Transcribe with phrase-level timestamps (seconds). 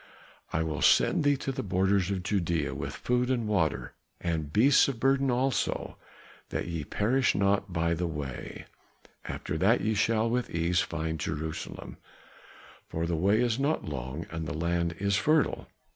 [0.51, 4.87] I will send thee to the borders of Judæa with food and water and beasts
[4.87, 5.95] of burden also,
[6.49, 8.65] that ye perish not by the way;
[9.25, 11.97] after that shall ye with ease find Jerusalem,
[12.87, 15.67] for the way is not long and the land is fertile.